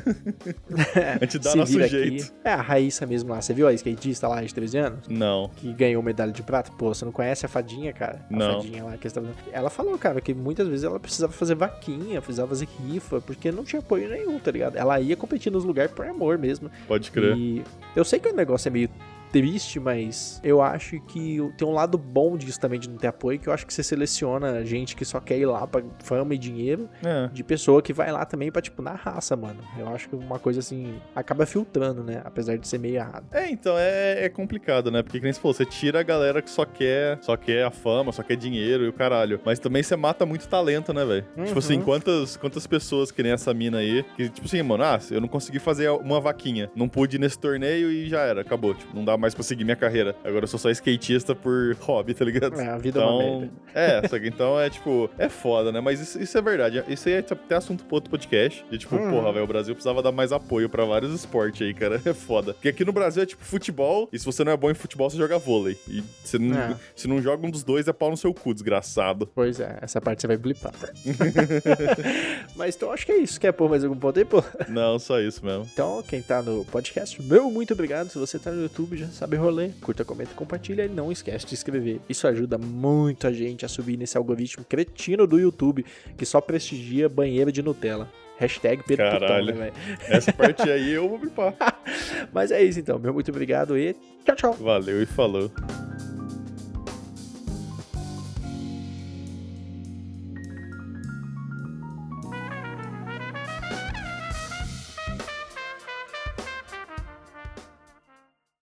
a 1.19 1.23
gente 1.23 1.39
dá 1.39 1.55
nosso 1.55 1.79
jeito. 1.87 2.23
Aqui. 2.23 2.31
É, 2.43 2.51
a 2.51 2.61
Raíssa 2.61 3.05
mesmo 3.05 3.29
lá. 3.29 3.41
Você 3.41 3.53
viu 3.53 3.67
a 3.67 3.73
skatista 3.73 4.27
lá 4.27 4.41
de 4.41 4.53
13 4.53 4.77
anos? 4.77 5.07
Não. 5.07 5.49
Que 5.55 5.71
ganhou 5.73 6.01
medalha 6.01 6.31
de 6.31 6.43
prata? 6.43 6.71
Pô, 6.71 6.93
você 6.93 7.05
não 7.05 7.11
conhece 7.11 7.45
a 7.45 7.49
fadinha, 7.49 7.93
cara? 7.93 8.25
A 8.29 8.35
não. 8.35 8.61
fadinha 8.61 8.83
lá 8.83 8.97
que 8.97 9.07
está... 9.07 9.21
Ela 9.51 9.69
falou, 9.69 9.97
cara, 9.97 10.21
que 10.21 10.33
muitas 10.33 10.67
vezes 10.67 10.83
ela 10.83 10.99
precisava 10.99 11.31
fazer 11.33 11.55
vaquinha, 11.55 12.21
precisava 12.21 12.49
fazer 12.49 12.67
rifa, 12.85 13.21
porque 13.21 13.51
não 13.51 13.63
tinha 13.63 13.79
apoio 13.79 14.09
nenhum, 14.09 14.39
tá 14.39 14.51
ligado? 14.51 14.75
Ela 14.75 14.99
ia 14.99 15.15
competir 15.15 15.51
nos 15.51 15.63
lugares 15.63 15.91
por 15.91 16.05
amor 16.05 16.37
mesmo. 16.37 16.69
Pode 16.87 17.11
crer. 17.11 17.35
E 17.37 17.63
eu 17.95 18.03
sei 18.03 18.19
que 18.19 18.29
o 18.29 18.35
negócio 18.35 18.67
é 18.67 18.71
meio 18.71 18.89
triste, 19.31 19.79
mas 19.79 20.39
eu 20.43 20.61
acho 20.61 20.99
que 21.01 21.37
tem 21.57 21.67
um 21.67 21.73
lado 21.73 21.97
bom 21.97 22.37
disso 22.37 22.59
também 22.59 22.79
de 22.79 22.89
não 22.89 22.97
ter 22.97 23.07
apoio, 23.07 23.39
que 23.39 23.47
eu 23.47 23.53
acho 23.53 23.65
que 23.65 23.73
você 23.73 23.83
seleciona 23.83 24.65
gente 24.65 24.95
que 24.95 25.05
só 25.05 25.19
quer 25.19 25.37
ir 25.37 25.45
lá 25.45 25.65
pra 25.67 25.83
fama 26.03 26.33
e 26.33 26.37
dinheiro, 26.37 26.89
é. 27.03 27.27
de 27.31 27.43
pessoa 27.43 27.81
que 27.81 27.93
vai 27.93 28.11
lá 28.11 28.25
também 28.25 28.51
pra, 28.51 28.61
tipo, 28.61 28.81
na 28.81 28.93
raça, 28.93 29.35
mano. 29.35 29.59
Eu 29.77 29.87
acho 29.89 30.09
que 30.09 30.15
uma 30.15 30.39
coisa 30.39 30.59
assim, 30.59 30.95
acaba 31.15 31.45
filtrando, 31.45 32.03
né? 32.03 32.21
Apesar 32.23 32.57
de 32.57 32.67
ser 32.67 32.79
meio 32.79 32.95
errado. 32.95 33.25
É, 33.31 33.49
então, 33.49 33.75
é, 33.77 34.25
é 34.25 34.29
complicado, 34.29 34.91
né? 34.91 35.03
Porque, 35.03 35.19
como 35.19 35.31
você 35.31 35.39
falou, 35.39 35.53
você 35.53 35.65
tira 35.65 35.99
a 35.99 36.03
galera 36.03 36.41
que 36.41 36.49
só 36.49 36.65
quer, 36.65 37.19
só 37.21 37.35
quer 37.35 37.63
a 37.63 37.71
fama, 37.71 38.11
só 38.11 38.23
quer 38.23 38.35
dinheiro 38.35 38.85
e 38.85 38.87
o 38.87 38.93
caralho. 38.93 39.39
Mas 39.45 39.59
também 39.59 39.83
você 39.83 39.95
mata 39.95 40.25
muito 40.25 40.47
talento, 40.47 40.93
né, 40.93 41.05
velho? 41.05 41.25
Uhum. 41.37 41.45
Tipo 41.45 41.59
assim, 41.59 41.77
uhum. 41.77 41.83
quantas, 41.83 42.37
quantas 42.37 42.65
pessoas 42.65 43.11
que 43.11 43.21
nem 43.23 43.31
essa 43.31 43.53
mina 43.53 43.79
aí, 43.79 44.03
que, 44.15 44.29
tipo 44.29 44.47
assim, 44.47 44.61
mano, 44.61 44.83
ah, 44.83 44.99
eu 45.11 45.21
não 45.21 45.27
consegui 45.27 45.59
fazer 45.59 45.89
uma 45.89 46.19
vaquinha, 46.19 46.71
não 46.75 46.87
pude 46.87 47.17
ir 47.17 47.19
nesse 47.19 47.37
torneio 47.37 47.91
e 47.91 48.07
já 48.09 48.21
era, 48.21 48.41
acabou. 48.41 48.73
Tipo, 48.73 48.95
não 48.95 49.05
dá 49.05 49.17
mais 49.19 49.33
pra 49.33 49.43
seguir 49.43 49.63
minha 49.63 49.75
carreira. 49.75 50.15
Agora 50.23 50.43
eu 50.43 50.47
sou 50.47 50.59
só 50.59 50.69
skatista 50.69 51.35
por 51.35 51.75
hobby, 51.81 52.13
tá 52.13 52.25
ligado? 52.25 52.59
É, 52.59 52.67
a 52.67 52.77
vida 52.77 52.99
então, 52.99 53.09
é 53.09 53.13
uma 53.13 53.23
então, 53.23 53.39
merda. 53.39 54.17
É, 54.17 54.27
então 54.27 54.59
é 54.59 54.69
tipo, 54.69 55.09
é 55.17 55.29
foda, 55.29 55.71
né? 55.71 55.79
Mas 55.79 55.99
isso, 55.99 56.21
isso 56.21 56.37
é 56.37 56.41
verdade. 56.41 56.83
Isso 56.87 57.07
aí 57.07 57.15
é 57.15 57.19
até 57.19 57.55
assunto 57.55 57.83
pro 57.85 57.95
outro 57.95 58.09
podcast. 58.09 58.65
De 58.69 58.77
tipo, 58.77 58.95
hum. 58.95 59.11
porra, 59.11 59.31
velho, 59.31 59.45
o 59.45 59.47
Brasil 59.47 59.75
precisava 59.75 60.01
dar 60.01 60.11
mais 60.11 60.31
apoio 60.31 60.69
pra 60.69 60.85
vários 60.85 61.13
esportes 61.13 61.61
aí, 61.61 61.73
cara. 61.73 62.01
É 62.09 62.13
foda. 62.13 62.53
Porque 62.53 62.69
aqui 62.69 62.83
no 62.83 62.91
Brasil 62.91 63.21
é 63.21 63.25
tipo 63.25 63.43
futebol, 63.43 64.09
e 64.11 64.17
se 64.17 64.25
você 64.25 64.43
não 64.43 64.51
é 64.51 64.57
bom 64.57 64.71
em 64.71 64.73
futebol, 64.73 65.07
você 65.09 65.17
joga 65.17 65.37
vôlei. 65.37 65.77
E 65.87 66.03
você 66.23 66.39
não, 66.39 66.57
é. 66.57 66.75
se 66.95 67.07
não 67.07 67.21
joga 67.21 67.45
um 67.45 67.51
dos 67.51 67.63
dois, 67.63 67.87
é 67.87 67.93
pau 67.93 68.09
no 68.09 68.17
seu 68.17 68.33
cu, 68.33 68.51
desgraçado. 68.51 69.29
Pois 69.35 69.59
é, 69.59 69.77
essa 69.79 70.01
parte 70.01 70.21
você 70.21 70.27
vai 70.27 70.37
blipar. 70.37 70.73
Mas 72.55 72.75
então 72.75 72.91
acho 72.91 73.05
que 73.05 73.11
é 73.11 73.17
isso. 73.17 73.39
Quer 73.39 73.51
pôr 73.51 73.69
mais 73.69 73.83
algum 73.83 73.97
ponto 73.97 74.17
aí, 74.17 74.25
pô? 74.25 74.43
Não, 74.69 74.97
só 74.97 75.19
isso 75.19 75.45
mesmo. 75.45 75.67
Então, 75.71 76.01
quem 76.03 76.21
tá 76.21 76.41
no 76.41 76.65
podcast, 76.65 77.21
meu 77.21 77.49
muito 77.51 77.73
obrigado. 77.73 78.09
Se 78.09 78.17
você 78.17 78.39
tá 78.39 78.51
no 78.51 78.61
YouTube, 78.63 78.97
já 78.97 79.07
sabe 79.09 79.37
rolê. 79.37 79.69
Curta, 79.81 80.05
comenta, 80.05 80.31
compartilha 80.35 80.85
e 80.85 80.89
não 80.89 81.11
esquece 81.11 81.45
de 81.45 81.53
inscrever. 81.53 81.99
Isso 82.07 82.27
ajuda 82.27 82.57
muito 82.57 83.27
a 83.27 83.31
gente 83.31 83.65
a 83.65 83.67
subir 83.67 83.97
nesse 83.97 84.17
algoritmo 84.17 84.63
cretino 84.63 85.25
do 85.27 85.39
YouTube 85.39 85.85
que 86.17 86.25
só 86.25 86.39
prestigia 86.41 87.09
banheiro 87.09 87.51
de 87.51 87.61
Nutella. 87.61 88.09
Hashtag 88.37 88.83
Pedro 88.83 89.05
Caralho. 89.05 89.47
Putão, 89.47 89.59
né, 89.59 89.71
Essa 90.07 90.31
parte 90.31 90.69
aí 90.69 90.91
eu 90.91 91.09
vou 91.09 91.19
blipar. 91.19 91.53
Mas 92.31 92.51
é 92.51 92.63
isso 92.63 92.79
então. 92.79 92.97
Meu 92.97 93.13
muito 93.13 93.29
obrigado 93.29 93.77
e 93.77 93.95
tchau, 94.25 94.35
tchau. 94.35 94.53
Valeu 94.53 95.03
e 95.03 95.05
falou. 95.05 95.51